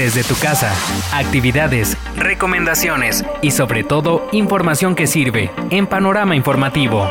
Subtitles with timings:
[0.00, 0.72] desde tu casa,
[1.12, 7.06] actividades, recomendaciones y sobre todo información que sirve en Panorama Informativo.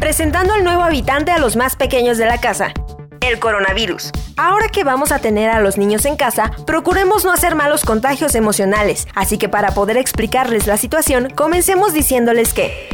[0.00, 2.72] Presentando al nuevo habitante a los más pequeños de la casa,
[3.20, 4.10] el coronavirus.
[4.36, 8.34] Ahora que vamos a tener a los niños en casa, procuremos no hacer malos contagios
[8.34, 12.88] emocionales, así que para poder explicarles la situación, comencemos diciéndoles que...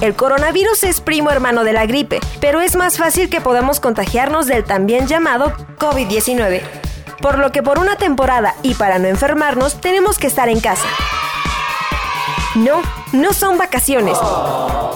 [0.00, 4.48] El coronavirus es primo hermano de la gripe, pero es más fácil que podamos contagiarnos
[4.48, 6.85] del también llamado COVID-19.
[7.20, 10.86] Por lo que por una temporada y para no enfermarnos, tenemos que estar en casa.
[12.54, 12.80] No,
[13.12, 14.16] no son vacaciones.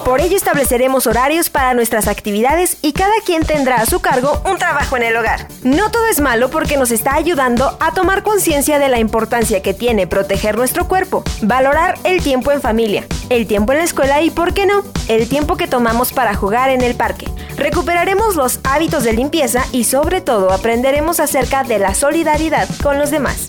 [0.04, 4.56] Por ello estableceremos horarios para nuestras actividades y cada quien tendrá a su cargo un
[4.56, 5.46] trabajo en el hogar.
[5.62, 9.74] No todo es malo porque nos está ayudando a tomar conciencia de la importancia que
[9.74, 14.30] tiene proteger nuestro cuerpo, valorar el tiempo en familia, el tiempo en la escuela y,
[14.30, 17.26] ¿por qué no?, el tiempo que tomamos para jugar en el parque.
[17.56, 23.10] Recuperaremos los hábitos de limpieza y sobre todo aprenderemos acerca de la solidaridad con los
[23.10, 23.48] demás.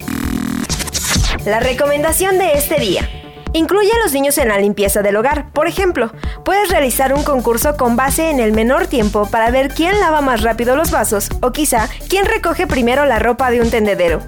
[1.45, 3.09] La recomendación de este día.
[3.53, 5.51] Incluye a los niños en la limpieza del hogar.
[5.51, 6.11] Por ejemplo,
[6.45, 10.41] puedes realizar un concurso con base en el menor tiempo para ver quién lava más
[10.41, 14.21] rápido los vasos o quizá quién recoge primero la ropa de un tendedero.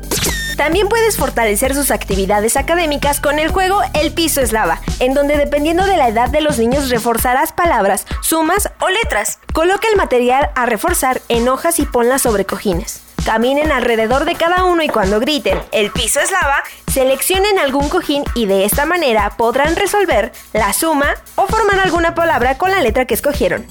[0.57, 5.37] También puedes fortalecer sus actividades académicas con el juego El piso es lava, en donde
[5.37, 9.39] dependiendo de la edad de los niños reforzarás palabras, sumas o letras.
[9.53, 13.01] Coloca el material a reforzar en hojas y ponlas sobre cojines.
[13.25, 18.23] Caminen alrededor de cada uno y cuando griten el piso es lava, seleccionen algún cojín
[18.35, 23.05] y de esta manera podrán resolver la suma o formar alguna palabra con la letra
[23.05, 23.65] que escogieron.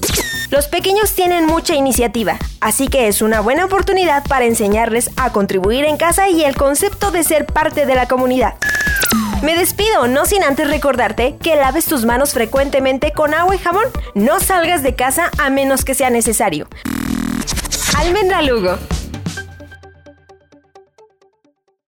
[0.49, 5.85] Los pequeños tienen mucha iniciativa, así que es una buena oportunidad para enseñarles a contribuir
[5.85, 8.55] en casa y el concepto de ser parte de la comunidad.
[9.41, 13.85] Me despido, no sin antes recordarte que laves tus manos frecuentemente con agua y jabón.
[14.15, 16.67] No salgas de casa a menos que sea necesario.
[17.97, 18.77] Almendra Lugo